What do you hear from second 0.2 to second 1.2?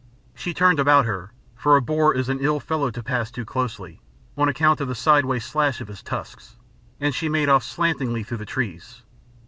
She turned about